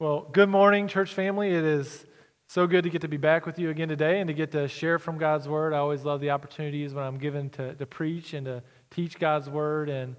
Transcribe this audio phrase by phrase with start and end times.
[0.00, 1.50] Well, good morning, church family.
[1.50, 2.06] It is
[2.48, 4.66] so good to get to be back with you again today and to get to
[4.66, 5.74] share from God's Word.
[5.74, 9.50] I always love the opportunities when I'm given to, to preach and to teach God's
[9.50, 9.90] Word.
[9.90, 10.16] And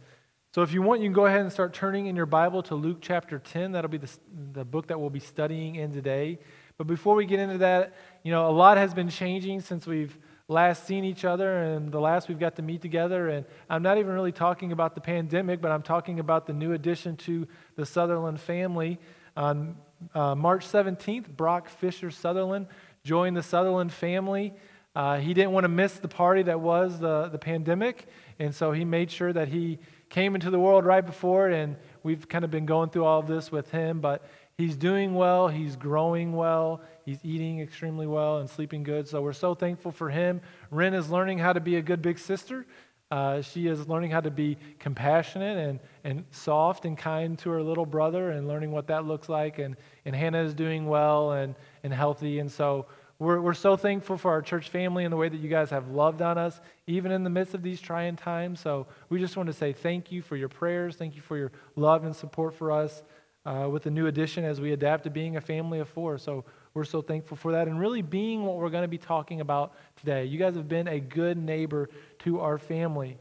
[0.53, 2.75] so, if you want, you can go ahead and start turning in your Bible to
[2.75, 3.71] Luke chapter 10.
[3.71, 4.11] That'll be the,
[4.53, 6.37] the book that we'll be studying in today.
[6.77, 10.15] But before we get into that, you know, a lot has been changing since we've
[10.47, 13.29] last seen each other and the last we've got to meet together.
[13.29, 16.73] And I'm not even really talking about the pandemic, but I'm talking about the new
[16.73, 18.99] addition to the Sutherland family.
[19.35, 19.75] On
[20.13, 22.67] uh, March 17th, Brock Fisher Sutherland
[23.03, 24.53] joined the Sutherland family.
[24.95, 28.07] Uh, he didn't want to miss the party that was the, the pandemic,
[28.39, 29.79] and so he made sure that he
[30.09, 33.27] came into the world right before and we've kind of been going through all of
[33.27, 34.01] this with him.
[34.01, 34.25] But
[34.57, 39.07] he's doing well, he's growing well, he's eating extremely well, and sleeping good.
[39.07, 40.41] So we're so thankful for him.
[40.69, 42.65] Ren is learning how to be a good big sister.
[43.11, 47.61] Uh, she is learning how to be compassionate and, and soft and kind to her
[47.61, 49.59] little brother and learning what that looks like.
[49.59, 49.75] And,
[50.05, 52.39] and Hannah is doing well and, and healthy.
[52.39, 52.85] And so
[53.19, 55.89] we're, we're so thankful for our church family and the way that you guys have
[55.89, 58.61] loved on us, even in the midst of these trying times.
[58.61, 60.95] So we just want to say thank you for your prayers.
[60.95, 63.03] Thank you for your love and support for us
[63.45, 66.17] uh, with the new addition as we adapt to being a family of four.
[66.17, 69.41] So we're so thankful for that and really being what we're going to be talking
[69.41, 70.25] about today.
[70.25, 73.17] You guys have been a good neighbor to our family.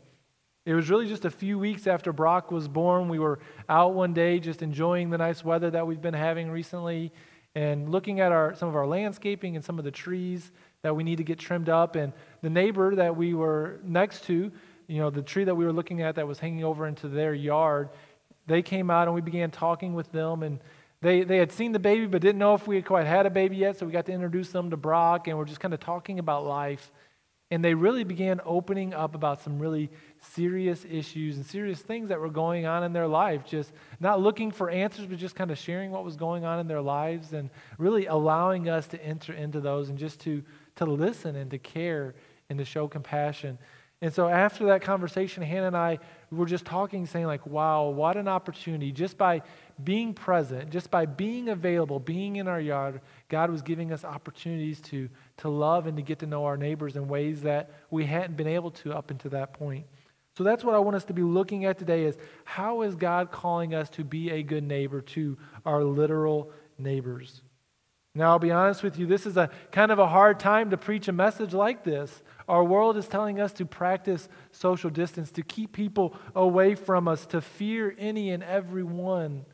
[0.67, 3.09] It was really just a few weeks after Brock was born.
[3.09, 7.13] We were out one day just enjoying the nice weather that we've been having recently
[7.55, 11.03] and looking at our, some of our landscaping and some of the trees that we
[11.03, 11.97] need to get trimmed up.
[11.97, 14.53] And the neighbor that we were next to,
[14.87, 17.35] you know, the tree that we were looking at that was hanging over into their
[17.35, 17.89] yard,
[18.47, 20.43] they came out and we began talking with them.
[20.43, 20.61] And
[21.03, 23.31] they, they had seen the baby but didn't know if we had quite had a
[23.31, 25.81] baby yet, so we got to introduce them to Brock, and we're just kind of
[25.81, 26.93] talking about life.
[27.53, 32.21] And they really began opening up about some really serious issues and serious things that
[32.21, 33.45] were going on in their life.
[33.45, 36.69] Just not looking for answers, but just kind of sharing what was going on in
[36.69, 40.45] their lives and really allowing us to enter into those and just to,
[40.77, 42.15] to listen and to care
[42.51, 43.59] and to show compassion.
[44.03, 45.99] And so after that conversation, Hannah and I
[46.31, 48.93] were just talking, saying, like, wow, what an opportunity.
[48.93, 49.43] Just by
[49.85, 54.81] being present, just by being available, being in our yard, God was giving us opportunities
[54.83, 58.39] to, to love and to get to know our neighbors in ways that we hadn't
[58.39, 59.85] been able to up until that point.
[60.35, 63.31] So that's what I want us to be looking at today is how is God
[63.31, 65.37] calling us to be a good neighbor to
[65.67, 67.43] our literal neighbors?
[68.15, 70.77] Now, I'll be honest with you, this is a kind of a hard time to
[70.77, 72.23] preach a message like this.
[72.49, 77.25] Our world is telling us to practice social distance, to keep people away from us,
[77.27, 79.45] to fear any and every one.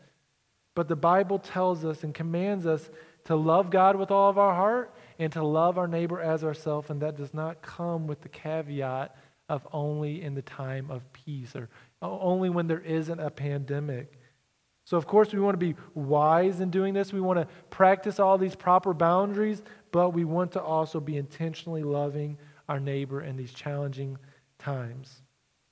[0.74, 2.88] But the Bible tells us and commands us
[3.24, 6.88] to love God with all of our heart and to love our neighbor as ourselves,
[6.88, 9.14] and that does not come with the caveat
[9.48, 11.68] of only in the time of peace or
[12.00, 14.15] only when there isn't a pandemic.
[14.86, 17.12] So, of course, we want to be wise in doing this.
[17.12, 19.60] We want to practice all these proper boundaries,
[19.90, 22.38] but we want to also be intentionally loving
[22.68, 24.16] our neighbor in these challenging
[24.60, 25.22] times.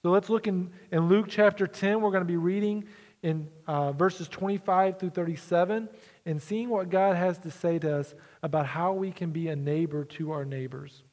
[0.03, 2.01] So, let's look in, in Luke chapter 10.
[2.01, 2.87] We're going to be reading
[3.23, 5.89] in uh, verses 25 through 37
[6.27, 9.55] and seeing what God has to say to us about how we can be a
[9.55, 11.05] neighbor to our neighbors.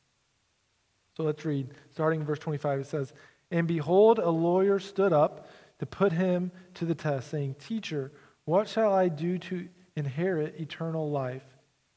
[1.15, 2.79] So let's read, starting in verse 25.
[2.79, 3.13] It says,
[3.51, 5.47] And behold, a lawyer stood up
[5.81, 8.13] to put him to the test, saying, Teacher,
[8.45, 11.43] what shall I do to inherit eternal life?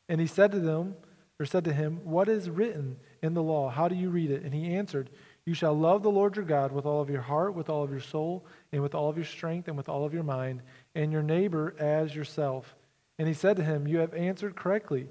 [0.09, 0.97] And he said to them,
[1.39, 3.69] or said to him, What is written in the law?
[3.69, 4.43] How do you read it?
[4.43, 5.11] And he answered,
[5.47, 7.91] you shall love the Lord your God with all of your heart, with all of
[7.91, 10.63] your soul, and with all of your strength, and with all of your mind,
[10.95, 12.75] and your neighbor as yourself.
[13.19, 15.09] And he said to him, You have answered correctly.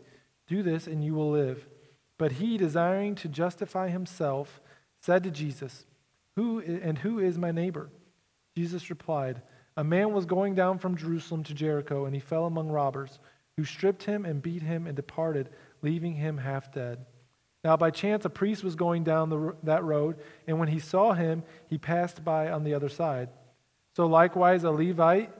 [0.48, 1.68] Do this, and you will live.
[2.18, 4.60] But he, desiring to justify himself,
[5.00, 5.86] said to Jesus,
[6.36, 7.90] Who and who is my neighbor?
[8.56, 9.42] Jesus replied,
[9.78, 13.20] A man was going down from Jerusalem to Jericho, and he fell among robbers,
[13.58, 15.50] who stripped him and beat him and departed,
[15.82, 17.06] leaving him half dead.
[17.64, 21.14] Now, by chance, a priest was going down the, that road, and when he saw
[21.14, 23.30] him, he passed by on the other side.
[23.96, 25.32] So, likewise, a Levite,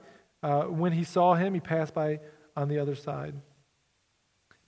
[0.42, 2.20] uh, when he saw him, he passed by
[2.56, 3.34] on the other side.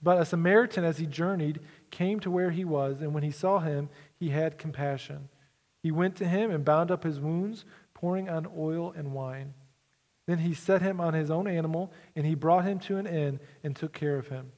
[0.01, 1.59] But a Samaritan, as he journeyed,
[1.89, 3.89] came to where he was, and when he saw him,
[4.19, 5.29] he had compassion.
[5.81, 7.65] He went to him and bound up his wounds,
[7.97, 9.55] pouring on oil and wine.
[10.27, 13.39] Then he set him on his own animal, and he brought him to an inn
[13.63, 14.51] and took care of him.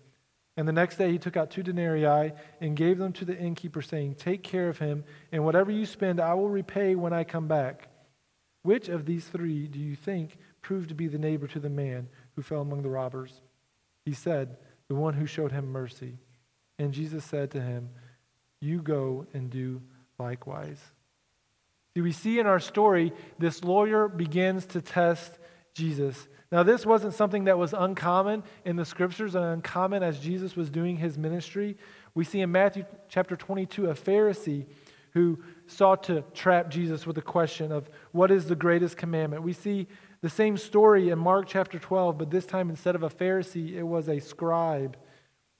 [0.57, 3.81] And the next day he took out two denarii and gave them to the innkeeper,
[3.81, 7.47] saying, Take care of him, and whatever you spend I will repay when I come
[7.47, 7.87] back.
[8.63, 12.09] Which of these three do you think proved to be the neighbor to the man
[12.35, 13.39] who fell among the robbers?
[14.03, 14.57] He said,
[14.89, 16.17] The one who showed him mercy.
[16.77, 17.89] And Jesus said to him,
[18.59, 19.81] You go and do
[20.17, 20.81] likewise.
[21.95, 25.39] See, we see in our story, this lawyer begins to test
[25.73, 30.55] Jesus Now, this wasn't something that was uncommon in the scriptures and uncommon as Jesus
[30.55, 31.77] was doing his ministry.
[32.15, 34.65] We see in Matthew chapter 22 a Pharisee
[35.13, 39.43] who sought to trap Jesus with a question of what is the greatest commandment.
[39.43, 39.87] We see
[40.21, 43.83] the same story in Mark chapter 12, but this time instead of a Pharisee, it
[43.83, 44.97] was a scribe.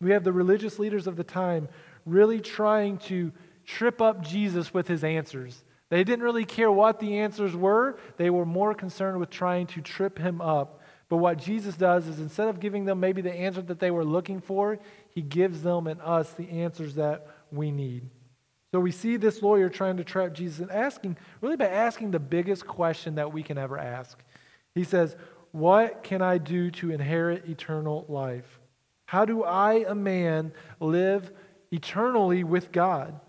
[0.02, 1.70] We have the religious leaders of the time
[2.06, 3.32] really trying to
[3.66, 5.64] trip up Jesus with his answers.
[5.90, 9.82] They didn't really care what the answers were, they were more concerned with trying to
[9.82, 10.82] trip him up.
[11.10, 14.06] But what Jesus does is instead of giving them maybe the answer that they were
[14.06, 14.78] looking for,
[15.10, 18.08] he gives them and us the answers that we need.
[18.72, 22.20] So we see this lawyer trying to trap Jesus and asking, really by asking the
[22.20, 24.20] biggest question that we can ever ask.
[24.76, 25.16] He says,
[25.52, 28.60] What can I do to inherit eternal life?
[29.06, 31.32] How do I, a man, live
[31.72, 33.20] eternally with God?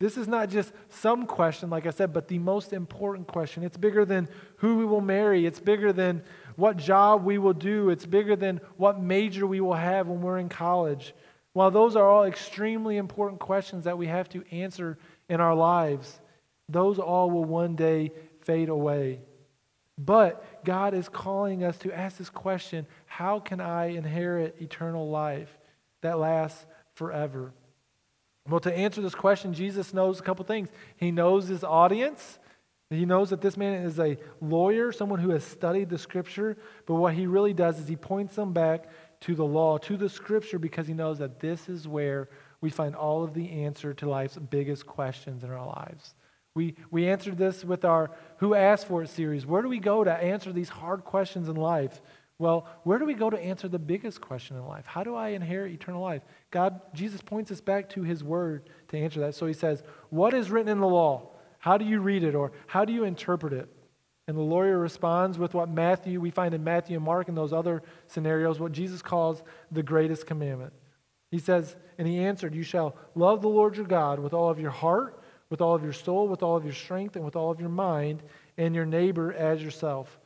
[0.00, 3.62] This is not just some question, like I said, but the most important question.
[3.62, 6.22] It's bigger than who we will marry, it's bigger than
[6.56, 10.38] what job we will do, it's bigger than what major we will have when we're
[10.38, 11.14] in college.
[11.52, 14.98] While those are all extremely important questions that we have to answer
[15.28, 16.18] in our lives,
[16.66, 19.20] those all will one day fade away.
[19.98, 25.58] But God is calling us to ask this question how can I inherit eternal life
[26.00, 26.64] that lasts
[26.94, 27.52] forever?
[28.50, 30.68] Well, to answer this question, Jesus knows a couple things.
[30.96, 32.38] He knows his audience.
[32.90, 36.56] He knows that this man is a lawyer, someone who has studied the scripture.
[36.86, 38.88] But what he really does is he points them back
[39.20, 42.28] to the law, to the scripture, because he knows that this is where
[42.60, 46.14] we find all of the answer to life's biggest questions in our lives.
[46.54, 49.46] We, we answered this with our Who Asked For It series.
[49.46, 52.02] Where do we go to answer these hard questions in life?
[52.40, 54.86] Well, where do we go to answer the biggest question in life?
[54.86, 56.22] How do I inherit eternal life?
[56.50, 59.34] God, Jesus points us back to his word to answer that.
[59.34, 61.32] So he says, What is written in the law?
[61.58, 63.68] How do you read it or how do you interpret it?
[64.26, 67.52] And the lawyer responds with what Matthew, we find in Matthew and Mark and those
[67.52, 70.72] other scenarios, what Jesus calls the greatest commandment.
[71.30, 74.58] He says, and he answered, You shall love the Lord your God with all of
[74.58, 77.50] your heart, with all of your soul, with all of your strength, and with all
[77.50, 78.22] of your mind,
[78.56, 80.19] and your neighbor as yourself.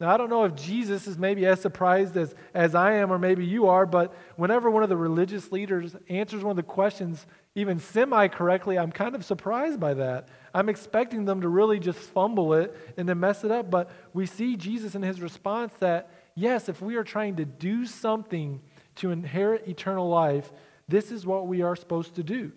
[0.00, 3.18] Now, I don't know if Jesus is maybe as surprised as, as I am, or
[3.18, 7.26] maybe you are, but whenever one of the religious leaders answers one of the questions
[7.54, 10.28] even semi correctly, I'm kind of surprised by that.
[10.52, 13.70] I'm expecting them to really just fumble it and to mess it up.
[13.70, 17.86] But we see Jesus in his response that, yes, if we are trying to do
[17.86, 18.60] something
[18.96, 20.52] to inherit eternal life,
[20.88, 22.50] this is what we are supposed to do.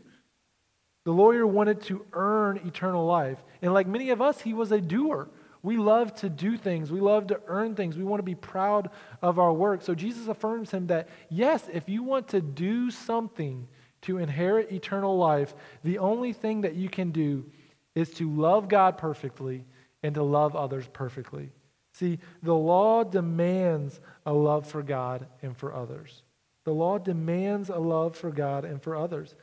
[1.05, 3.37] The lawyer wanted to earn eternal life.
[3.61, 5.29] And like many of us, he was a doer.
[5.67, 6.93] We love to do things.
[6.93, 7.97] We love to earn things.
[7.97, 8.89] We want to be proud
[9.21, 9.81] of our work.
[9.81, 13.67] So Jesus affirms him that, yes, if you want to do something
[14.03, 15.53] to inherit eternal life,
[15.83, 17.51] the only thing that you can do
[17.95, 19.65] is to love God perfectly
[20.03, 21.51] and to love others perfectly.
[21.91, 26.23] See, the law demands a love for God and for others.
[26.63, 29.35] The law demands a love for God and for others.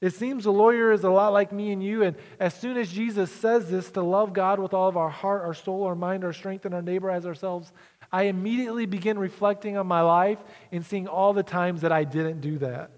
[0.00, 2.90] It seems the lawyer is a lot like me and you, and as soon as
[2.90, 6.24] Jesus says this, to love God with all of our heart, our soul, our mind,
[6.24, 7.72] our strength, and our neighbor as ourselves,
[8.12, 10.38] I immediately begin reflecting on my life
[10.70, 12.90] and seeing all the times that I didn't do that.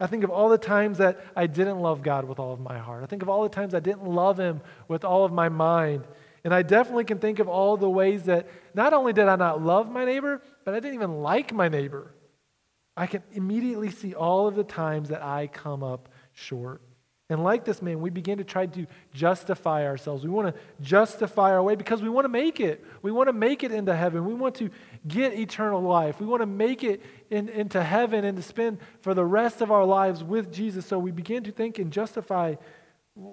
[0.00, 2.78] I think of all the times that I didn't love God with all of my
[2.78, 3.02] heart.
[3.02, 6.06] I think of all the times I didn't love Him with all of my mind.
[6.44, 9.62] And I definitely can think of all the ways that not only did I not
[9.62, 12.12] love my neighbor, but I didn't even like my neighbor.
[12.96, 16.82] I can immediately see all of the times that I come up short.
[17.28, 20.22] And like this man, we begin to try to justify ourselves.
[20.22, 22.84] We want to justify our way because we want to make it.
[23.02, 24.24] We want to make it into heaven.
[24.24, 24.70] We want to
[25.08, 26.20] get eternal life.
[26.20, 29.72] We want to make it in, into heaven and to spend for the rest of
[29.72, 30.86] our lives with Jesus.
[30.86, 32.54] So we begin to think and justify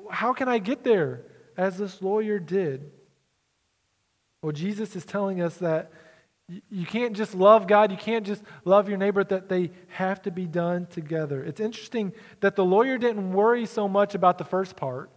[0.10, 1.22] how can I get there
[1.56, 2.90] as this lawyer did?
[4.42, 5.92] Well, Jesus is telling us that
[6.48, 10.32] you can't just love God, you can't just love your neighbor, that they have to
[10.32, 11.44] be done together.
[11.44, 15.10] It's interesting that the lawyer didn't worry so much about the first part.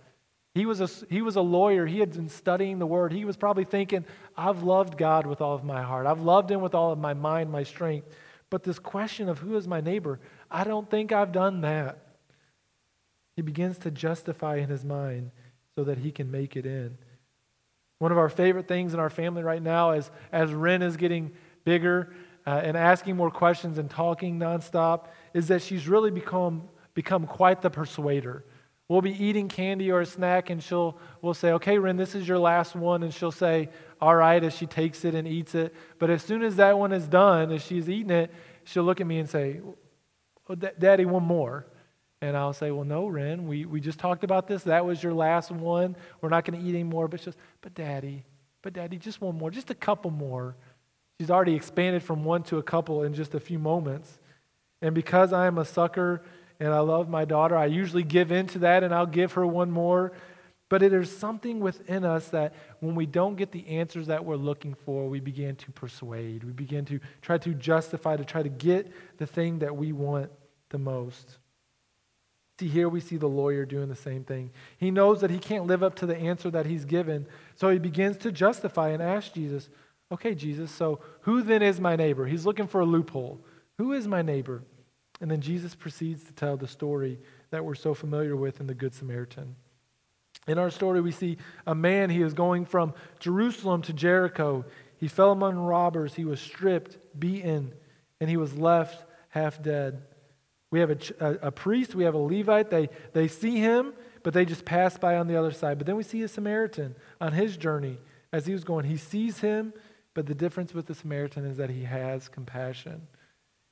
[0.54, 1.85] He was, a, he was a lawyer.
[1.85, 3.12] He had been studying the word.
[3.12, 4.06] He was probably thinking,
[4.37, 6.06] I've loved God with all of my heart.
[6.06, 8.09] I've loved him with all of my mind, my strength.
[8.49, 10.18] But this question of who is my neighbor,
[10.50, 11.99] I don't think I've done that.
[13.35, 15.30] He begins to justify in his mind
[15.75, 16.97] so that he can make it in.
[17.99, 21.33] One of our favorite things in our family right now is as Ren is getting
[21.65, 22.15] bigger
[22.47, 27.61] uh, and asking more questions and talking nonstop, is that she's really become, become quite
[27.62, 28.45] the persuader.
[28.88, 32.29] We'll be eating candy or a snack, and she'll we'll say, "Okay, Ren, this is
[32.29, 35.75] your last one," and she'll say, "All right," as she takes it and eats it.
[35.99, 39.07] But as soon as that one is done, as she's eating it, she'll look at
[39.09, 39.61] me and say,
[40.49, 41.67] oh, "Daddy, one more."
[42.23, 44.62] And I'll say, Well, no, Ren, we, we just talked about this.
[44.64, 45.96] That was your last one.
[46.20, 47.08] We're not going to eat anymore.
[47.08, 48.25] But just, but daddy,
[48.62, 50.56] but daddy, just one more, just a couple more.
[51.20, 54.18] She's already expanded from one to a couple in just a few moments.
[54.82, 56.23] And because I am a sucker
[56.61, 59.46] and I love my daughter, I usually give in to that and I'll give her
[59.46, 60.12] one more.
[60.68, 64.37] But it is something within us that when we don't get the answers that we're
[64.37, 66.42] looking for, we begin to persuade.
[66.42, 70.30] We begin to try to justify, to try to get the thing that we want
[70.70, 71.38] the most.
[72.59, 74.51] See, here we see the lawyer doing the same thing.
[74.79, 77.79] He knows that he can't live up to the answer that he's given, so he
[77.79, 79.69] begins to justify and ask Jesus,
[80.11, 82.27] Okay, Jesus, so who then is my neighbor?
[82.27, 83.41] He's looking for a loophole.
[83.79, 84.63] Who is my neighbor?
[85.21, 87.19] And then Jesus proceeds to tell the story
[87.51, 89.57] that we're so familiar with in the Good Samaritan.
[90.47, 94.65] In our story, we see a man, he is going from Jerusalem to Jericho.
[94.99, 97.75] He fell among robbers, he was stripped, beaten,
[98.21, 100.03] and he was left half dead.
[100.76, 102.68] We have a, a, a, priest, we have a Levite.
[102.68, 105.78] They, they see him, but they just pass by on the other side.
[105.78, 107.99] But then we see a Samaritan on his journey
[108.33, 108.85] as he was going.
[108.85, 109.73] He sees him,
[110.14, 113.06] but the difference with the Samaritan is that he has compassion.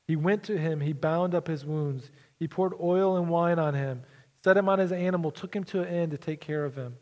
[0.07, 3.75] He went to him, he bound up his wounds, he poured oil and wine on
[3.75, 4.03] him
[4.45, 6.97] set him on his animal, took him to an inn to take care of him.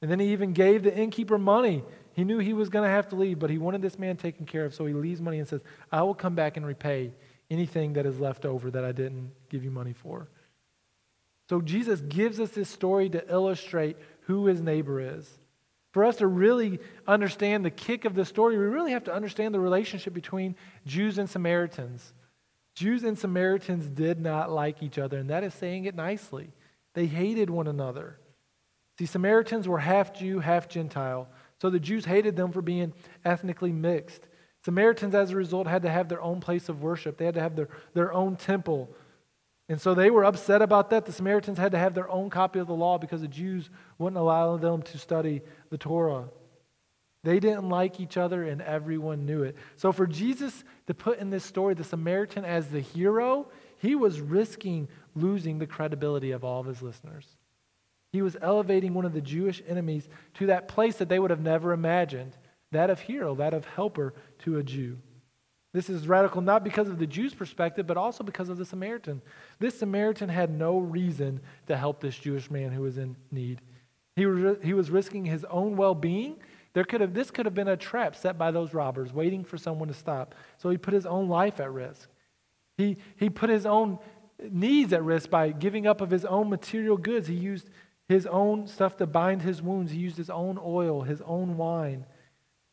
[0.00, 1.82] And then he even gave the innkeeper money.
[2.14, 4.46] He knew he was going to have to leave, but he wanted this man taken
[4.46, 5.60] care of, so he leaves money and says,
[5.90, 7.12] I will come back and repay
[7.52, 10.28] anything that is left over that I didn't give you money for.
[11.48, 15.28] So Jesus gives us this story to illustrate who his neighbor is.
[15.92, 19.54] For us to really understand the kick of the story, we really have to understand
[19.54, 20.56] the relationship between
[20.86, 22.14] Jews and Samaritans.
[22.74, 26.50] Jews and Samaritans did not like each other, and that is saying it nicely.
[26.94, 28.18] They hated one another.
[28.98, 31.28] See, Samaritans were half Jew, half Gentile,
[31.60, 32.94] so the Jews hated them for being
[33.24, 34.26] ethnically mixed.
[34.64, 37.40] Samaritans, as a result, had to have their own place of worship, they had to
[37.40, 38.94] have their, their own temple.
[39.68, 41.06] And so they were upset about that.
[41.06, 44.18] The Samaritans had to have their own copy of the law because the Jews wouldn't
[44.18, 45.40] allow them to study
[45.70, 46.28] the Torah.
[47.24, 49.56] They didn't like each other, and everyone knew it.
[49.76, 54.20] So, for Jesus to put in this story the Samaritan as the hero, he was
[54.20, 57.26] risking losing the credibility of all of his listeners.
[58.12, 61.40] He was elevating one of the Jewish enemies to that place that they would have
[61.40, 62.36] never imagined
[62.72, 64.98] that of hero, that of helper to a Jew.
[65.72, 69.22] This is radical not because of the Jew's perspective, but also because of the Samaritan.
[69.58, 73.62] This Samaritan had no reason to help this Jewish man who was in need.
[74.16, 76.36] He was, he was risking his own well being
[76.74, 79.58] there could have, this could have been a trap set by those robbers, waiting for
[79.58, 80.34] someone to stop.
[80.58, 82.08] So he put his own life at risk.
[82.78, 83.98] He, he put his own
[84.50, 87.28] needs at risk by giving up of his own material goods.
[87.28, 87.68] He used
[88.08, 89.92] his own stuff to bind his wounds.
[89.92, 92.06] He used his own oil, his own wine.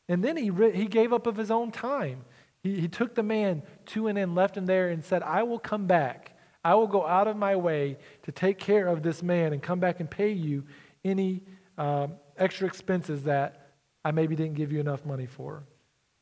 [0.09, 2.25] And then he, he gave up of his own time.
[2.61, 5.59] He, he took the man to and in, left him there, and said, I will
[5.59, 6.35] come back.
[6.65, 9.79] I will go out of my way to take care of this man and come
[9.79, 10.65] back and pay you
[11.05, 11.43] any
[11.77, 13.69] uh, extra expenses that
[14.03, 15.63] I maybe didn't give you enough money for.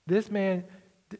[0.06, 0.65] This man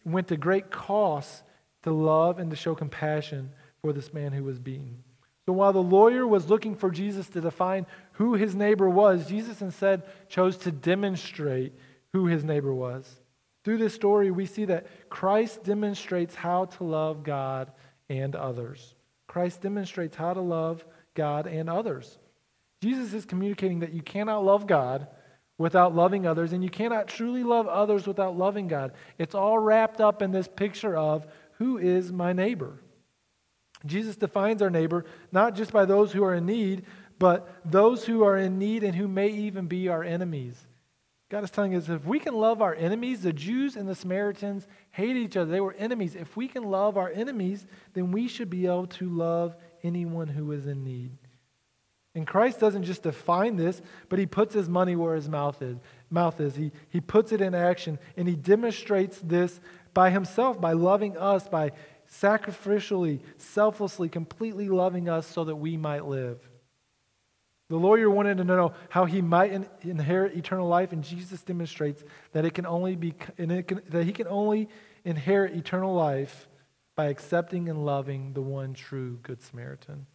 [0.06, 1.44] went to great cost
[1.84, 3.50] to love and to show compassion
[3.82, 5.04] for this man who was beaten.
[5.46, 9.62] So while the lawyer was looking for Jesus to define who his neighbor was, Jesus
[9.62, 11.74] instead chose to demonstrate
[12.18, 13.22] who his neighbor was.
[13.64, 17.72] Through this story, we see that Christ demonstrates how to love God
[18.10, 18.96] and others.
[19.28, 20.84] Christ demonstrates how to love
[21.14, 22.18] God and others.
[22.82, 25.08] Jesus is communicating that you cannot love God
[25.60, 28.94] without loving others, and you cannot truly love others without loving God.
[29.18, 32.82] It's all wrapped up in this picture of who is my neighbor.
[33.86, 36.86] Jesus defines our neighbor not just by those who are in need,
[37.20, 40.67] but those who are in need and who may even be our enemies.
[41.30, 44.66] God is telling us if we can love our enemies, the Jews and the Samaritans
[44.92, 45.52] hated each other.
[45.52, 46.16] They were enemies.
[46.16, 50.52] If we can love our enemies, then we should be able to love anyone who
[50.54, 51.18] is in need.
[52.16, 55.78] And Christ doesn't just define this, but he puts his money where his mouth is.
[56.10, 56.56] Mouth is.
[56.56, 59.60] He, he puts it in action, and he demonstrates this
[59.94, 61.74] by himself, by loving us, by
[62.10, 66.40] sacrificially, selflessly, completely loving us so that we might live.
[67.70, 72.04] The lawyer wanted to know how he might in, inherit eternal life, and Jesus demonstrates
[72.32, 74.70] that it can only be can, that he can only
[75.04, 76.48] inherit eternal life
[76.96, 80.06] by accepting and loving the one true Good Samaritan.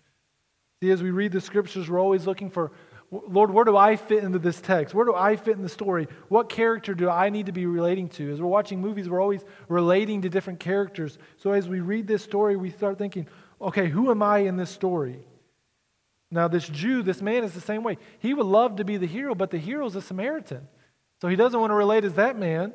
[0.83, 2.73] See, as we read the scriptures, we're always looking for,
[3.11, 4.95] Lord, where do I fit into this text?
[4.95, 6.09] Where do I fit in the story?
[6.29, 8.33] What character do I need to be relating to?
[8.33, 11.19] As we're watching movies, we're always relating to different characters.
[11.37, 13.29] So as we read this story, we start thinking,
[13.61, 15.25] okay, who am I in this story?
[16.33, 17.99] Now, this Jew, this man is the same way.
[18.19, 20.67] He would love to be the hero, but the hero is a Samaritan.
[21.21, 22.73] So he doesn't want to relate as that man.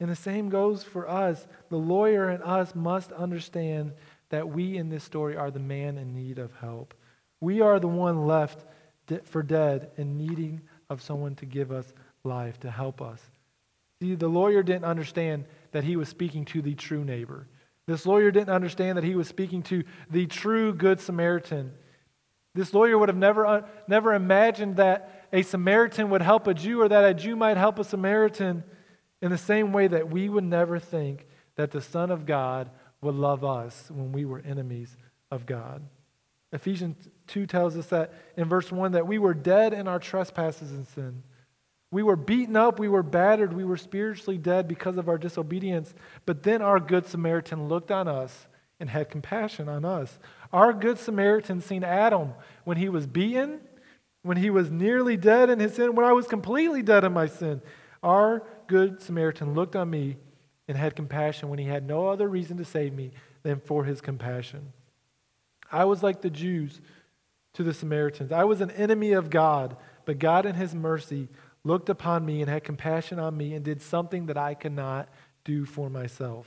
[0.00, 1.46] And the same goes for us.
[1.68, 3.92] The lawyer and us must understand
[4.30, 6.92] that we in this story are the man in need of help.
[7.40, 8.64] We are the one left
[9.24, 11.92] for dead and needing of someone to give us
[12.24, 13.20] life, to help us.
[14.00, 17.46] See, the lawyer didn't understand that he was speaking to the true neighbor.
[17.86, 21.72] This lawyer didn't understand that he was speaking to the true Good Samaritan.
[22.54, 26.82] This lawyer would have never, uh, never imagined that a Samaritan would help a Jew
[26.82, 28.64] or that a Jew might help a Samaritan
[29.22, 31.26] in the same way that we would never think
[31.56, 34.96] that the Son of God would love us when we were enemies
[35.30, 35.82] of God.
[36.52, 40.72] Ephesians 2 tells us that in verse 1 that we were dead in our trespasses
[40.72, 41.22] and sin.
[41.92, 45.94] We were beaten up, we were battered, we were spiritually dead because of our disobedience.
[46.24, 48.46] But then our good Samaritan looked on us
[48.78, 50.18] and had compassion on us.
[50.52, 53.60] Our good Samaritan seen Adam when he was beaten,
[54.22, 57.26] when he was nearly dead in his sin, when I was completely dead in my
[57.26, 57.62] sin.
[58.02, 60.16] Our good Samaritan looked on me
[60.68, 64.00] and had compassion when he had no other reason to save me than for his
[64.00, 64.72] compassion.
[65.72, 66.80] I was like the Jews
[67.54, 68.32] to the Samaritans.
[68.32, 71.28] I was an enemy of God, but God in his mercy
[71.64, 75.08] looked upon me and had compassion on me and did something that I could not
[75.44, 76.46] do for myself.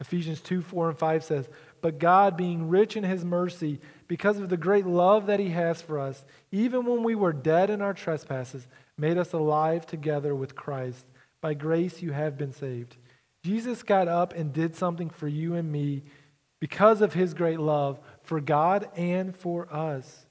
[0.00, 1.48] Ephesians 2 4 and 5 says,
[1.80, 5.80] But God, being rich in his mercy, because of the great love that he has
[5.80, 10.54] for us, even when we were dead in our trespasses, made us alive together with
[10.54, 11.06] Christ.
[11.40, 12.96] By grace you have been saved.
[13.42, 16.02] Jesus got up and did something for you and me
[16.60, 20.26] because of his great love for God and for us.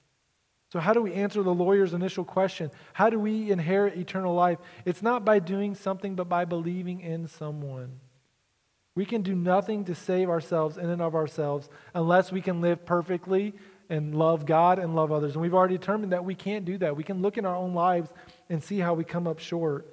[0.72, 2.70] So, how do we answer the lawyer's initial question?
[2.94, 4.60] How do we inherit eternal life?
[4.86, 8.00] It's not by doing something, but by believing in someone.
[9.00, 12.86] We can do nothing to save ourselves in and of ourselves unless we can live
[12.86, 13.54] perfectly
[13.90, 15.36] and love God and love others.
[15.36, 16.98] And we've already determined that we can't do that.
[16.98, 18.12] We can look in our own lives
[18.50, 19.88] and see how we come up short.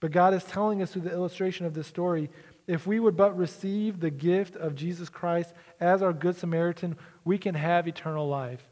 [0.00, 2.28] But God is telling us through the illustration of this story
[2.66, 7.38] if we would but receive the gift of Jesus Christ as our Good Samaritan, we
[7.38, 8.68] can have eternal life.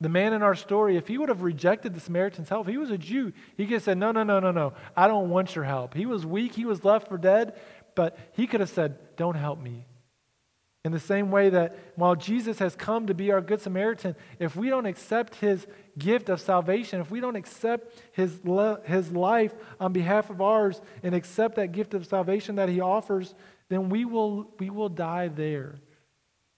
[0.00, 2.90] The man in our story, if he would have rejected the Samaritan's help, he was
[2.90, 3.32] a Jew.
[3.56, 4.74] He could have said, No, no, no, no, no.
[4.96, 5.94] I don't want your help.
[5.94, 6.54] He was weak.
[6.54, 7.54] He was left for dead.
[7.94, 9.86] But he could have said, Don't help me.
[10.84, 14.54] In the same way that while Jesus has come to be our Good Samaritan, if
[14.54, 18.38] we don't accept his gift of salvation, if we don't accept his,
[18.84, 23.34] his life on behalf of ours and accept that gift of salvation that he offers,
[23.70, 25.76] then we will, we will die there.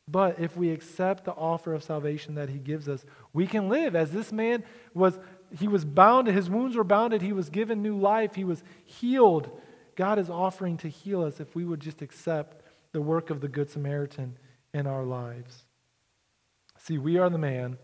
[0.08, 3.94] But if we accept the offer of salvation that he gives us, we can live.
[3.94, 5.18] As this man was,
[5.56, 9.50] he was bound, his wounds were bounded, he was given new life, he was healed.
[9.96, 13.48] God is offering to heal us if we would just accept the work of the
[13.48, 14.36] Good Samaritan
[14.72, 15.64] in our lives.
[16.78, 17.78] See, we are the man.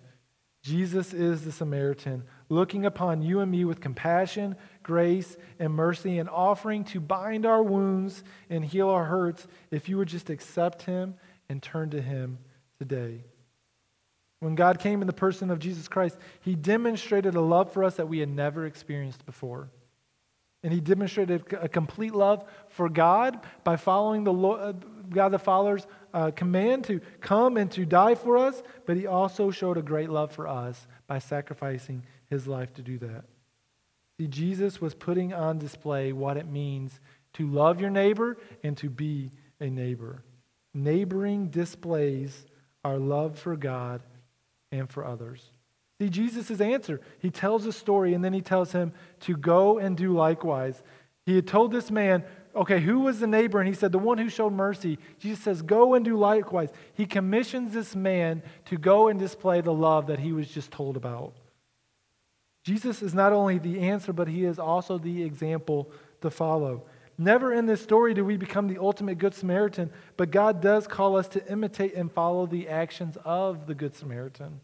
[0.62, 6.29] Jesus is the Samaritan, looking upon you and me with compassion, grace, and mercy, and
[6.29, 11.14] offering to bind our wounds and heal our hurts if you would just accept him
[11.48, 12.38] and turn to him
[12.79, 13.25] today.
[14.38, 17.96] When God came in the person of Jesus Christ, he demonstrated a love for us
[17.96, 19.68] that we had never experienced before.
[20.62, 25.87] And he demonstrated a complete love for God by following the Lord, God the Father's
[26.14, 30.09] uh, command to come and to die for us, but he also showed a great
[30.09, 33.25] love for us by sacrificing his life to do that.
[34.18, 37.01] See, Jesus was putting on display what it means
[37.35, 40.22] to love your neighbor and to be a neighbor.
[40.75, 42.46] Neighboring displays
[42.85, 44.03] our love for God
[44.70, 45.51] and for others.
[46.03, 47.01] See, Jesus' answer.
[47.21, 50.83] He tells a story and then he tells him to go and do likewise.
[51.27, 52.25] He had told this man,
[52.57, 53.61] okay, who was the neighbor?
[53.61, 54.99] And he said, the one who showed mercy.
[55.21, 56.71] Jesus says, go and do likewise.
[56.95, 60.97] He commissions this man to go and display the love that he was just told
[60.97, 61.35] about.
[62.65, 65.88] Jesus is not only the answer, but he is also the example
[66.21, 66.83] to follow.
[67.17, 71.15] Never in this story do we become the ultimate Good Samaritan, but God does call
[71.15, 74.61] us to imitate and follow the actions of the Good Samaritan.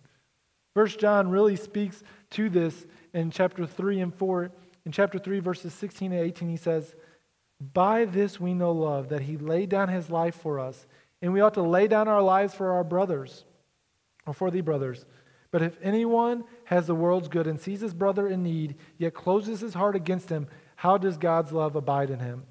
[0.75, 4.51] First John really speaks to this in chapter 3 and 4.
[4.85, 6.95] In chapter 3, verses 16 and 18, he says,
[7.61, 10.87] by this we know love, that he laid down his life for us.
[11.21, 13.45] And we ought to lay down our lives for our brothers,
[14.27, 15.05] or for the brothers.
[15.51, 19.61] But if anyone has the world's good and sees his brother in need, yet closes
[19.61, 22.45] his heart against him, how does God's love abide in him?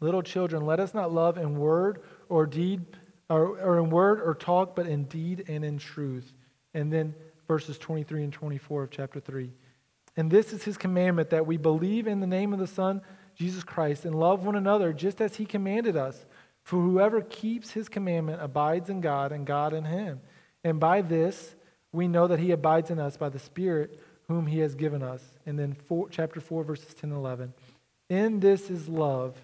[0.00, 2.86] Little children, let us not love in word or deed,
[3.28, 6.32] or, or in word or talk, but in deed and in truth.
[6.74, 7.14] And then
[7.48, 9.50] verses 23 and 24 of chapter 3.
[10.16, 13.00] And this is his commandment that we believe in the name of the Son
[13.34, 16.24] Jesus Christ and love one another just as he commanded us.
[16.62, 20.20] For whoever keeps his commandment abides in God and God in him.
[20.62, 21.56] And by this
[21.92, 25.22] we know that he abides in us by the Spirit whom he has given us.
[25.46, 27.52] And then four, chapter 4, verses 10 and 11.
[28.08, 29.36] In this is love,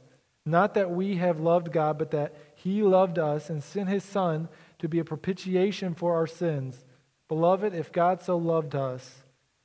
[0.47, 4.49] not that we have loved God, but that he loved us and sent his Son
[4.79, 6.85] to be a propitiation for our sins.
[7.31, 9.23] Beloved, if God so loved us,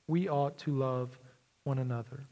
[0.07, 1.17] we ought to love
[1.63, 2.27] one another.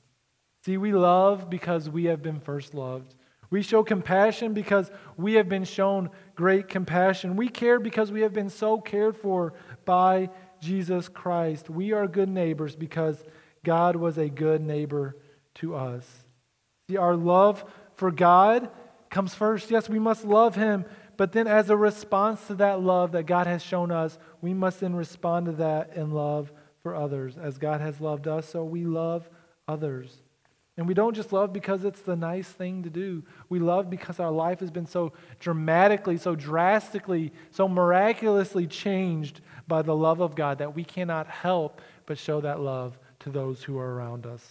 [0.63, 3.15] See, we love because we have been first loved.
[3.49, 7.35] We show compassion because we have been shown great compassion.
[7.35, 9.53] We care because we have been so cared for
[9.85, 10.29] by
[10.61, 11.67] Jesus Christ.
[11.67, 13.23] We are good neighbors because
[13.63, 15.17] God was a good neighbor
[15.55, 16.05] to us.
[16.87, 17.65] See, our love
[17.95, 18.69] for God
[19.09, 19.71] comes first.
[19.71, 20.85] Yes, we must love Him,
[21.17, 24.79] but then as a response to that love that God has shown us, we must
[24.79, 27.37] then respond to that in love for others.
[27.37, 29.29] As God has loved us, so we love
[29.67, 30.17] others.
[30.75, 33.23] And we don't just love because it's the nice thing to do.
[33.47, 39.83] We love because our life has been so dramatically, so drastically, so miraculously changed by
[39.83, 43.77] the love of God that we cannot help but show that love to those who
[43.77, 44.43] are around us.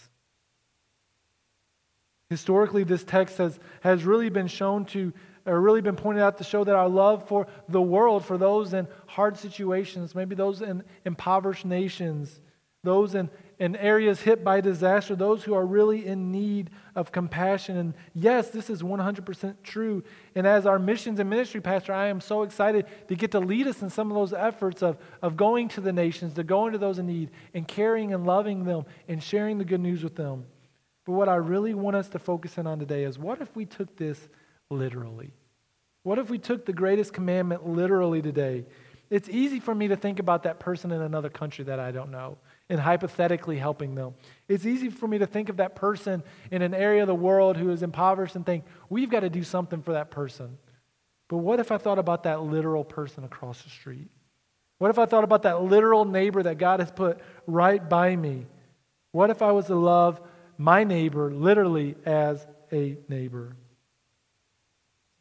[2.29, 5.13] Historically, this text has, has really been shown to,
[5.45, 8.73] or really been pointed out to show that our love for the world, for those
[8.73, 12.39] in hard situations, maybe those in impoverished nations,
[12.83, 13.29] those in,
[13.59, 17.77] in areas hit by disaster, those who are really in need of compassion.
[17.77, 20.03] And yes, this is 100% true.
[20.35, 23.67] And as our missions and ministry pastor, I am so excited to get to lead
[23.67, 26.77] us in some of those efforts of, of going to the nations, to going to
[26.77, 30.45] those in need, and caring and loving them, and sharing the good news with them.
[31.05, 33.65] But what I really want us to focus in on today is what if we
[33.65, 34.29] took this
[34.69, 35.33] literally?
[36.03, 38.65] What if we took the greatest commandment literally today?
[39.09, 42.11] It's easy for me to think about that person in another country that I don't
[42.11, 42.37] know
[42.69, 44.15] and hypothetically helping them.
[44.47, 47.57] It's easy for me to think of that person in an area of the world
[47.57, 50.57] who is impoverished and think, we've got to do something for that person.
[51.29, 54.09] But what if I thought about that literal person across the street?
[54.79, 58.47] What if I thought about that literal neighbor that God has put right by me?
[59.11, 60.19] What if I was to love
[60.57, 63.55] my neighbor literally as a neighbor.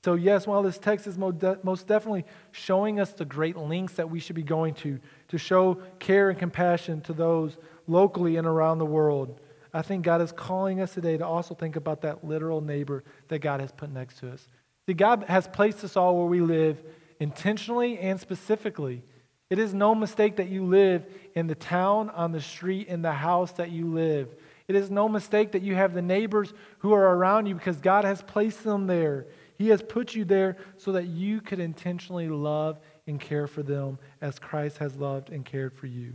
[0.05, 4.19] So, yes, while this text is most definitely showing us the great lengths that we
[4.19, 8.87] should be going to to show care and compassion to those locally and around the
[8.87, 9.41] world,
[9.73, 13.39] I think God is calling us today to also think about that literal neighbor that
[13.39, 14.49] God has put next to us.
[14.87, 16.83] See, God has placed us all where we live
[17.21, 19.03] intentionally and specifically.
[19.51, 23.13] It is no mistake that you live in the town, on the street, in the
[23.13, 24.35] house that you live.
[24.67, 28.05] It is no mistake that you have the neighbors who are around you because God
[28.05, 29.27] has placed them there.
[29.59, 33.99] He has put you there so that you could intentionally love and care for them
[34.21, 36.15] as Christ has loved and cared for you.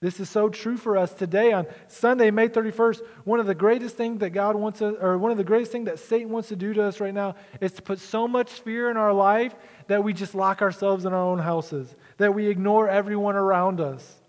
[0.00, 3.00] This is so true for us today on Sunday, May 31st.
[3.24, 5.86] One of the greatest things that God wants us, or one of the greatest things
[5.86, 8.90] that Satan wants to do to us right now is to put so much fear
[8.92, 9.56] in our life
[9.88, 14.22] that we just lock ourselves in our own houses, that we ignore everyone around us.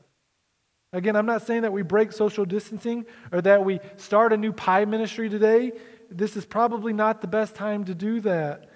[0.92, 4.52] Again, I'm not saying that we break social distancing or that we start a new
[4.52, 5.74] pie ministry today.
[6.10, 8.70] This is probably not the best time to do that.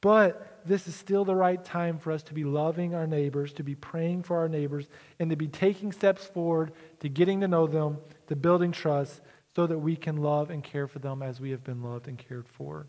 [0.00, 3.62] But this is still the right time for us to be loving our neighbors, to
[3.62, 7.66] be praying for our neighbors, and to be taking steps forward to getting to know
[7.66, 7.98] them,
[8.28, 9.20] to building trust,
[9.54, 12.18] so that we can love and care for them as we have been loved and
[12.18, 12.86] cared for.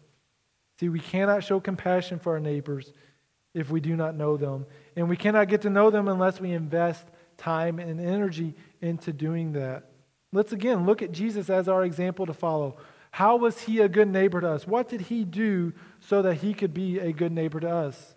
[0.80, 2.94] See, we cannot show compassion for our neighbors
[3.54, 4.66] if we do not know them.
[4.96, 7.06] And we cannot get to know them unless we invest
[7.38, 9.90] time and energy into doing that.
[10.32, 12.78] Let's again look at Jesus as our example to follow.
[13.12, 14.66] How was he a good neighbor to us?
[14.66, 18.16] What did he do so that he could be a good neighbor to us?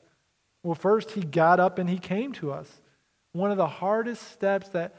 [0.62, 2.70] Well, first, he got up and he came to us.
[3.32, 4.94] One of the hardest steps that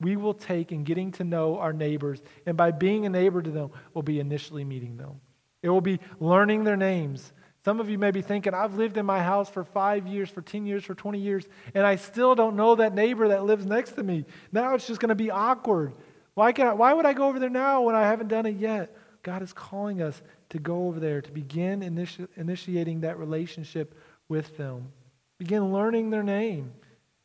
[0.00, 3.50] we will take in getting to know our neighbors and by being a neighbor to
[3.50, 5.20] them will be initially meeting them.
[5.62, 7.32] It will be learning their names,
[7.66, 10.40] some of you may be thinking, I've lived in my house for five years, for
[10.40, 13.94] 10 years, for 20 years, and I still don't know that neighbor that lives next
[13.94, 14.24] to me.
[14.52, 15.92] Now it's just going to be awkward.
[16.34, 18.54] Why, can I, why would I go over there now when I haven't done it
[18.54, 18.96] yet?
[19.26, 23.92] God is calling us to go over there, to begin initi- initiating that relationship
[24.28, 24.92] with them.
[25.38, 26.72] Begin learning their name.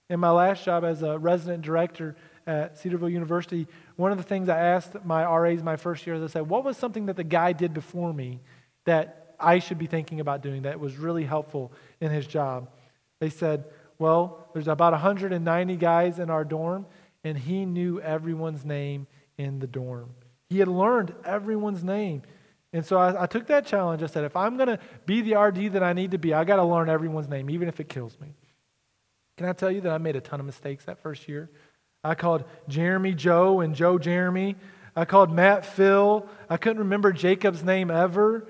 [0.09, 2.15] In my last job as a resident director
[2.47, 6.25] at Cedarville University, one of the things I asked my RAs my first year, I
[6.25, 8.39] said, What was something that the guy did before me
[8.85, 12.67] that I should be thinking about doing that was really helpful in his job.
[13.19, 13.65] They said,
[13.99, 16.87] Well, there's about 190 guys in our dorm,
[17.23, 19.05] and he knew everyone's name
[19.37, 20.15] in the dorm.
[20.51, 22.23] He had learned everyone's name.
[22.73, 24.03] And so I, I took that challenge.
[24.03, 26.43] I said, if I'm going to be the RD that I need to be, I
[26.43, 28.33] got to learn everyone's name, even if it kills me.
[29.37, 31.49] Can I tell you that I made a ton of mistakes that first year?
[32.03, 34.57] I called Jeremy Joe and Joe Jeremy.
[34.93, 36.27] I called Matt Phil.
[36.49, 38.45] I couldn't remember Jacob's name ever.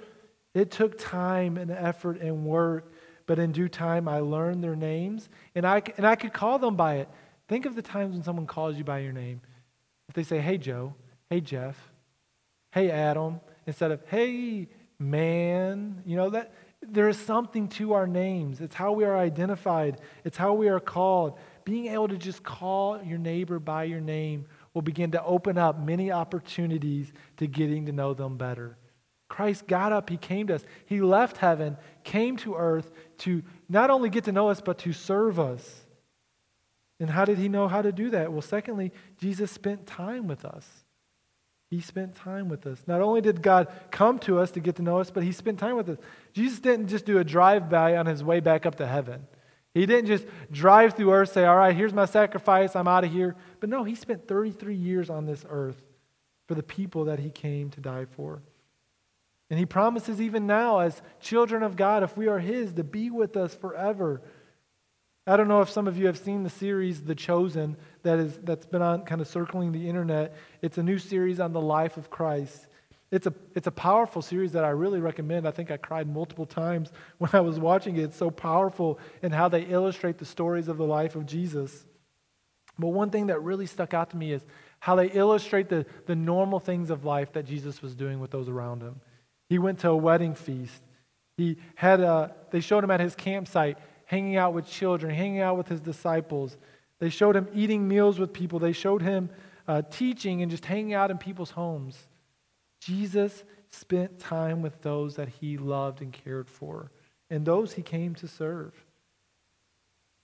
[0.56, 2.92] It took time and effort and work,
[3.28, 6.76] but in due time I learned their names and I, and I could call them
[6.76, 7.10] by it.
[7.48, 9.42] Think of the times when someone calls you by your name.
[10.10, 10.96] If they say, hey, Joe,
[11.30, 11.91] hey, Jeff,
[12.72, 14.68] hey, Adam, instead of, hey,
[15.00, 18.60] man, you know, that there is something to our names.
[18.60, 21.38] It's how we are identified, it's how we are called.
[21.64, 25.80] Being able to just call your neighbor by your name will begin to open up
[25.80, 28.78] many opportunities to getting to know them better.
[29.30, 30.66] Christ got up, he came to us.
[30.86, 34.92] He left heaven, came to earth to not only get to know us, but to
[34.92, 35.86] serve us.
[37.00, 38.32] And how did he know how to do that?
[38.32, 40.81] Well, secondly, Jesus spent time with us.
[41.72, 42.84] He spent time with us.
[42.86, 45.58] Not only did God come to us to get to know us, but he spent
[45.58, 45.98] time with us.
[46.34, 49.26] Jesus didn't just do a drive by on his way back up to heaven.
[49.74, 53.12] He didn't just drive through earth, say, All right, here's my sacrifice, I'm out of
[53.14, 53.38] here.
[53.62, 55.82] But no, he spent 33 years on this earth
[56.46, 58.42] for the people that he came to die for.
[59.50, 63.10] And he promises even now, as children of God, if we are his, to be
[63.10, 64.22] with us forever.
[65.28, 68.40] I don't know if some of you have seen the series The Chosen that is
[68.44, 70.36] that's been on kind of circling the internet.
[70.62, 72.68] It's a new series on the life of Christ.
[73.12, 75.48] It's a it's a powerful series that I really recommend.
[75.48, 78.04] I think I cried multiple times when I was watching it.
[78.04, 81.86] It's so powerful in how they illustrate the stories of the life of Jesus.
[82.80, 84.44] But one thing that really stuck out to me is
[84.80, 88.50] how they illustrate the, the normal things of life that Jesus was doing with those
[88.50, 89.02] around him.
[89.50, 90.82] He went to a wedding feast.
[91.38, 93.78] He had a, they showed him at his campsite
[94.12, 96.58] hanging out with children, hanging out with his disciples.
[97.00, 98.60] They showed him eating meals with people.
[98.60, 99.30] They showed him
[99.68, 101.98] uh, teaching and just hanging out in people's homes.
[102.82, 106.92] Jesus spent time with those that he loved and cared for,
[107.30, 108.74] and those he came to serve.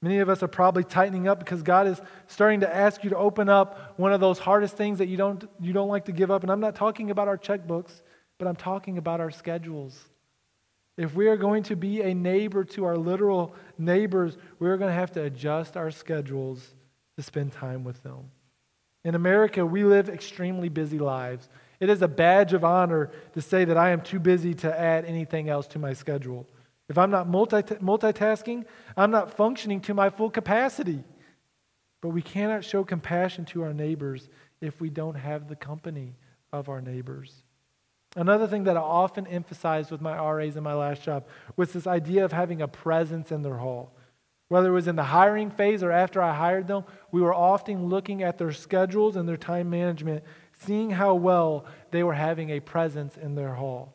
[0.02, 3.18] Many of us are probably tightening up because God is starting to ask you to
[3.18, 6.30] open up one of those hardest things that you don't, you don't like to give
[6.30, 6.44] up.
[6.44, 8.02] And I'm not talking about our checkbooks
[8.38, 10.00] but I'm talking about our schedules.
[10.98, 14.96] If we are going to be a neighbor to our literal neighbors, we're going to
[14.96, 16.74] have to adjust our schedules
[17.18, 18.32] to spend time with them.
[19.04, 21.50] In America, we live extremely busy lives.
[21.80, 25.06] It is a badge of honor to say that I am too busy to add
[25.06, 26.48] anything else to my schedule.
[26.90, 31.04] If I'm not multi- multitasking, I'm not functioning to my full capacity.
[32.02, 34.30] But we cannot show compassion to our neighbors
[34.62, 36.16] if we don't have the company
[36.52, 37.44] of our neighbors.
[38.18, 41.86] Another thing that I often emphasized with my RAs in my last job was this
[41.86, 43.94] idea of having a presence in their hall.
[44.48, 47.90] Whether it was in the hiring phase or after I hired them, we were often
[47.90, 52.60] looking at their schedules and their time management, seeing how well they were having a
[52.60, 53.94] presence in their hall.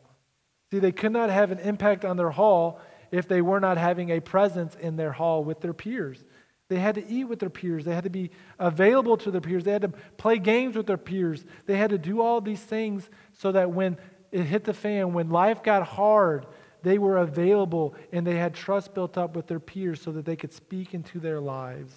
[0.70, 2.80] See, they could not have an impact on their hall
[3.10, 6.22] if they were not having a presence in their hall with their peers.
[6.72, 7.84] They had to eat with their peers.
[7.84, 9.64] They had to be available to their peers.
[9.64, 11.44] They had to play games with their peers.
[11.66, 13.98] They had to do all these things so that when
[14.32, 16.46] it hit the fan, when life got hard,
[16.82, 20.36] they were available and they had trust built up with their peers so that they
[20.36, 21.94] could speak into their lives.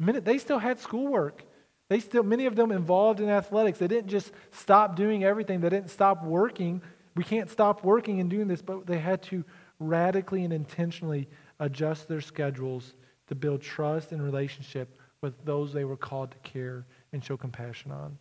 [0.00, 1.44] They still had schoolwork.
[1.88, 3.78] They still, many of them involved in athletics.
[3.78, 5.60] They didn't just stop doing everything.
[5.60, 6.82] They didn't stop working.
[7.14, 9.44] We can't stop working and doing this, but they had to
[9.78, 11.28] radically and intentionally
[11.60, 12.94] adjust their schedules
[13.28, 17.92] to build trust and relationship with those they were called to care and show compassion
[17.92, 18.18] on.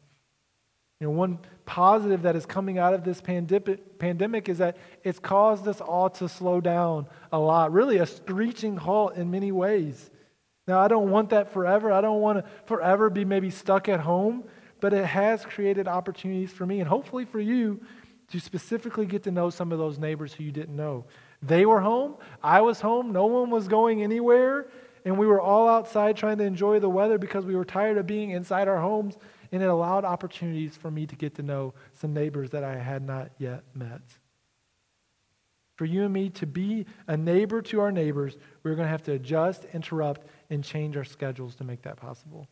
[1.04, 5.68] You know, one positive that is coming out of this pandemic is that it's caused
[5.68, 10.10] us all to slow down a lot, really a screeching halt in many ways.
[10.66, 11.92] Now, I don't want that forever.
[11.92, 14.46] I don't want to forever be maybe stuck at home,
[14.80, 17.82] but it has created opportunities for me and hopefully for you
[18.30, 21.04] to specifically get to know some of those neighbors who you didn't know.
[21.42, 24.70] They were home, I was home, no one was going anywhere,
[25.04, 28.08] and we were all outside trying to enjoy the weather because we were tired of
[28.08, 29.18] being inside our homes
[29.54, 33.06] and it allowed opportunities for me to get to know some neighbors that I had
[33.06, 34.02] not yet met.
[35.76, 39.04] For you and me to be a neighbor to our neighbors, we're going to have
[39.04, 42.48] to adjust, interrupt, and change our schedules to make that possible.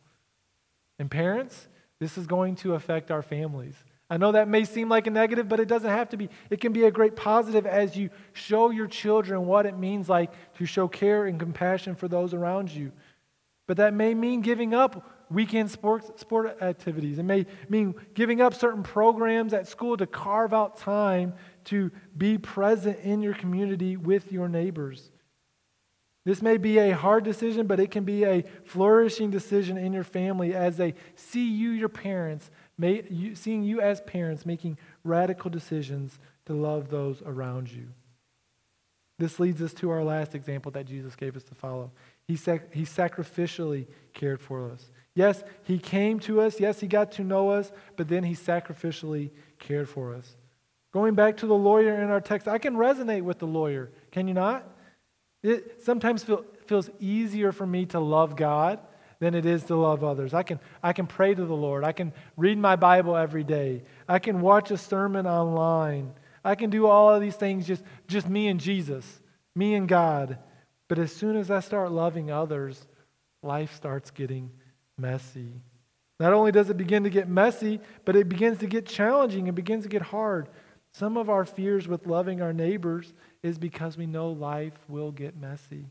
[1.00, 1.66] And parents,
[1.98, 3.74] this is going to affect our families.
[4.08, 6.28] I know that may seem like a negative, but it doesn't have to be.
[6.50, 10.32] It can be a great positive as you show your children what it means like
[10.58, 12.92] to show care and compassion for those around you.
[13.66, 17.18] But that may mean giving up weekend sport, sport activities.
[17.18, 22.38] It may mean giving up certain programs at school to carve out time to be
[22.38, 25.10] present in your community with your neighbors.
[26.24, 30.04] This may be a hard decision, but it can be a flourishing decision in your
[30.04, 35.50] family as they see you, your parents, may, you, seeing you as parents making radical
[35.50, 37.88] decisions to love those around you.
[39.18, 41.90] This leads us to our last example that Jesus gave us to follow.
[42.26, 44.90] He, sac- he sacrificially cared for us.
[45.14, 46.58] Yes, he came to us.
[46.58, 50.36] Yes, he got to know us, but then he sacrificially cared for us.
[50.92, 53.90] Going back to the lawyer in our text, I can resonate with the lawyer.
[54.10, 54.66] Can you not?
[55.42, 58.78] It sometimes feel, feels easier for me to love God
[59.18, 60.34] than it is to love others.
[60.34, 61.84] I can, I can pray to the Lord.
[61.84, 63.84] I can read my Bible every day.
[64.08, 66.12] I can watch a sermon online.
[66.44, 69.20] I can do all of these things just, just me and Jesus,
[69.54, 70.38] me and God.
[70.88, 72.84] But as soon as I start loving others,
[73.42, 74.50] life starts getting
[75.02, 75.50] messy.
[76.18, 79.48] Not only does it begin to get messy, but it begins to get challenging.
[79.48, 80.48] It begins to get hard.
[80.92, 83.12] Some of our fears with loving our neighbors
[83.42, 85.86] is because we know life will get messy.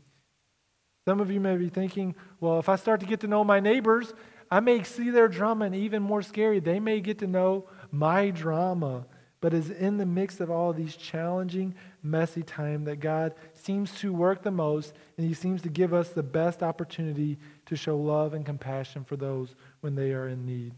[1.06, 3.60] Some of you may be thinking, well, if I start to get to know my
[3.60, 4.14] neighbors,
[4.50, 8.30] I may see their drama and even more scary, they may get to know my
[8.30, 9.06] drama.
[9.42, 13.92] But it's in the mix of all of these challenging, messy time that God seems
[13.96, 17.98] to work the most, and He seems to give us the best opportunity to show
[17.98, 20.74] love and compassion for those when they are in need.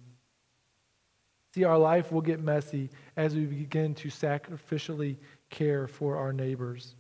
[1.55, 5.19] See, our life will get messy as we begin to sacrificially
[5.51, 6.97] care for our neighbors.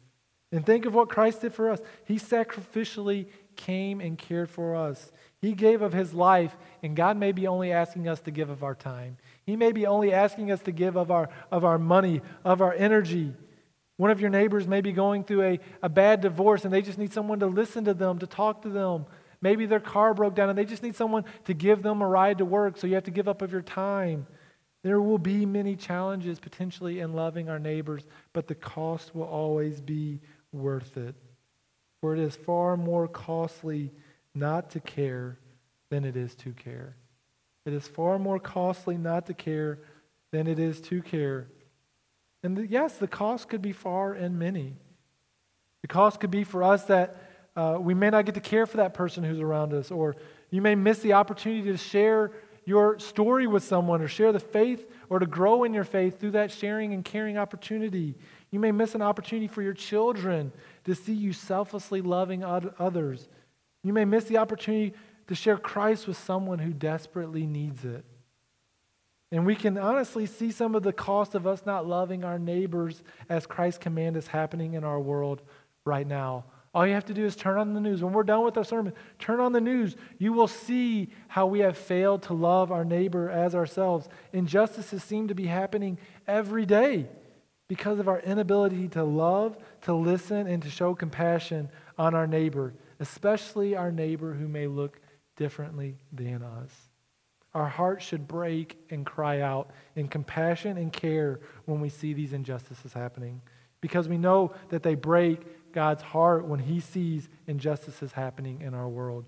[0.52, 1.80] And think of what Christ did for us.
[2.04, 5.10] He sacrificially came and cared for us.
[5.40, 8.62] He gave of his life, and God may be only asking us to give of
[8.62, 9.16] our time.
[9.46, 12.72] He may be only asking us to give of our, of our money, of our
[12.72, 13.34] energy.
[13.96, 16.98] One of your neighbors may be going through a, a bad divorce, and they just
[16.98, 19.06] need someone to listen to them, to talk to them.
[19.40, 22.38] Maybe their car broke down, and they just need someone to give them a ride
[22.38, 24.26] to work, so you have to give up of your time.
[24.82, 29.80] There will be many challenges potentially in loving our neighbors, but the cost will always
[29.80, 30.20] be
[30.52, 31.14] worth it.
[32.00, 33.92] For it is far more costly
[34.34, 35.38] not to care
[35.88, 36.96] than it is to care.
[37.66, 39.78] It is far more costly not to care
[40.32, 41.48] than it is to care.
[42.42, 44.74] And the, yes, the cost could be far and many.
[45.82, 47.16] The cost could be for us that
[47.56, 50.16] uh, we may not get to care for that person who's around us, or
[50.50, 52.32] you may miss the opportunity to share
[52.66, 56.32] your story with someone or share the faith or to grow in your faith through
[56.32, 58.14] that sharing and caring opportunity.
[58.50, 60.52] You may miss an opportunity for your children
[60.84, 63.28] to see you selflessly loving others.
[63.82, 64.94] You may miss the opportunity
[65.28, 68.04] to share Christ with someone who desperately needs it.
[69.32, 73.02] And we can honestly see some of the cost of us not loving our neighbors
[73.28, 75.42] as Christ's command is happening in our world
[75.84, 76.44] right now.
[76.74, 78.02] All you have to do is turn on the news.
[78.02, 79.96] When we're done with our sermon, turn on the news.
[80.18, 84.08] You will see how we have failed to love our neighbor as ourselves.
[84.32, 87.08] Injustices seem to be happening every day
[87.68, 92.74] because of our inability to love, to listen, and to show compassion on our neighbor,
[92.98, 95.00] especially our neighbor who may look
[95.36, 96.70] differently than us.
[97.54, 102.32] Our hearts should break and cry out in compassion and care when we see these
[102.32, 103.40] injustices happening
[103.80, 108.88] because we know that they break God's heart when he sees injustices happening in our
[108.88, 109.24] world.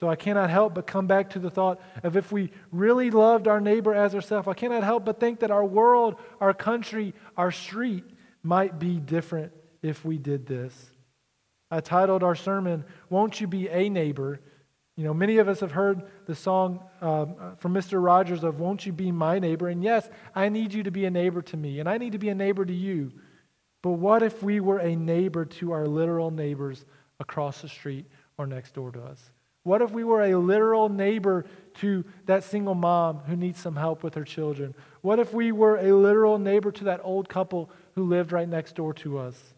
[0.00, 3.46] So I cannot help but come back to the thought of if we really loved
[3.46, 7.52] our neighbor as ourselves, I cannot help but think that our world, our country, our
[7.52, 8.04] street
[8.42, 10.90] might be different if we did this.
[11.70, 14.40] I titled our sermon, Won't You Be a Neighbor?
[14.96, 18.02] You know, many of us have heard the song um, from Mr.
[18.02, 19.68] Rogers of Won't You Be My Neighbor?
[19.68, 22.18] And yes, I need you to be a neighbor to me, and I need to
[22.18, 23.12] be a neighbor to you.
[23.82, 26.84] But what if we were a neighbor to our literal neighbors
[27.18, 29.30] across the street or next door to us?
[29.62, 34.02] What if we were a literal neighbor to that single mom who needs some help
[34.02, 34.74] with her children?
[35.02, 38.74] What if we were a literal neighbor to that old couple who lived right next
[38.74, 39.54] door to us?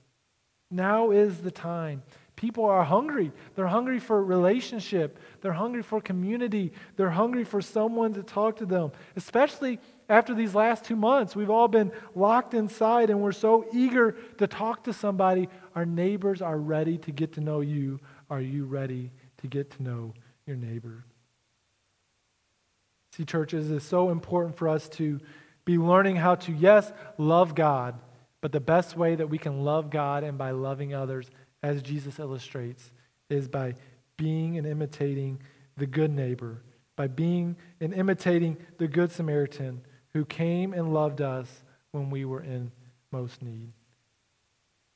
[0.70, 2.02] Now is the time.
[2.42, 3.30] People are hungry.
[3.54, 5.20] They're hungry for relationship.
[5.42, 6.72] They're hungry for community.
[6.96, 9.78] They're hungry for someone to talk to them, especially
[10.08, 14.48] after these last two months, we've all been locked inside and we're so eager to
[14.48, 15.48] talk to somebody.
[15.76, 18.00] Our neighbors are ready to get to know you.
[18.28, 20.12] Are you ready to get to know
[20.44, 21.04] your neighbor?
[23.12, 25.20] See, churches, it's so important for us to
[25.64, 27.94] be learning how to, yes, love God,
[28.40, 31.30] but the best way that we can love God and by loving others,
[31.62, 32.90] as Jesus illustrates,
[33.28, 33.74] is by
[34.16, 35.40] being and imitating
[35.76, 36.62] the good neighbor,
[36.96, 41.48] by being and imitating the good Samaritan who came and loved us
[41.92, 42.70] when we were in
[43.10, 43.72] most need.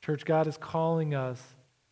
[0.01, 1.41] Church, God is calling us.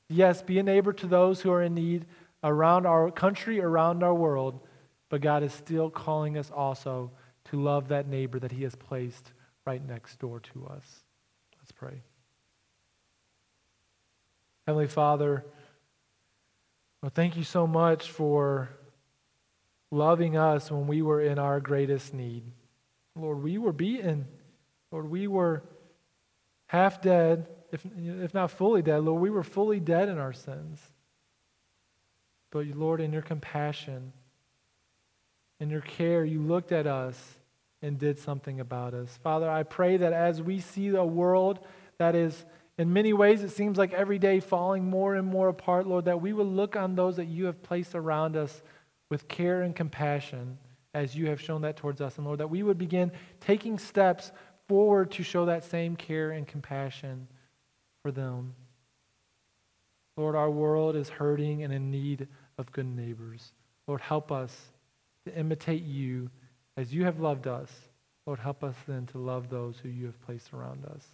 [0.08, 2.06] Yes, be a neighbor to those who are in need
[2.44, 4.60] around our country, around our world,
[5.10, 7.12] but God is still calling us also
[7.46, 9.32] to love that neighbor that He has placed
[9.66, 11.04] right next door to us.
[11.60, 12.04] Let's pray.
[14.66, 15.46] Heavenly Father,
[17.02, 18.70] well, thank you so much for
[19.92, 22.44] loving us when we were in our greatest need.
[23.16, 24.26] Lord, we were beaten.
[24.92, 25.62] Lord, we were
[26.66, 29.04] half dead, if, if not fully dead.
[29.04, 30.82] Lord, we were fully dead in our sins.
[32.50, 34.14] But, Lord, in your compassion,
[35.60, 37.36] in your care, you looked at us
[37.84, 39.20] and did something about us.
[39.22, 41.60] Father, I pray that as we see a world
[42.00, 42.46] that is,
[42.78, 46.22] in many ways, it seems like every day falling more and more apart, Lord, that
[46.22, 48.62] we will look on those that you have placed around us
[49.10, 50.58] with care and compassion
[50.94, 52.18] as you have shown that towards us.
[52.18, 54.32] And Lord, that we would begin taking steps
[54.68, 57.28] forward to show that same care and compassion
[58.02, 58.56] for them.
[60.18, 63.52] Lord, our world is hurting and in need of good neighbors.
[63.88, 64.72] Lord, help us
[65.26, 66.30] to imitate you
[66.78, 67.72] as you have loved us
[68.26, 71.06] Lord, help us then to love those who you have placed around us.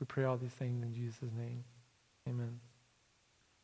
[0.00, 1.64] We pray all these things in Jesus' name.
[2.28, 2.60] Amen.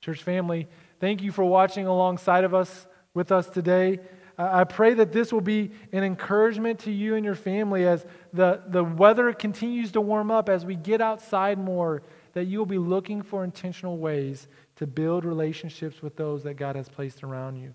[0.01, 0.68] Church family,
[1.01, 4.01] thank you for watching alongside of us with us today.
[4.37, 8.62] I pray that this will be an encouragement to you and your family as the,
[8.66, 12.78] the weather continues to warm up, as we get outside more, that you will be
[12.78, 17.74] looking for intentional ways to build relationships with those that God has placed around you.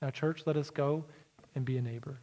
[0.00, 1.04] Now, church, let us go
[1.54, 2.18] and be a neighbor.